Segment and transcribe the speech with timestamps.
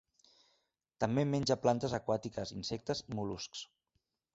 [1.03, 3.67] També menja plantes aquàtiques, insectes i mol·luscs.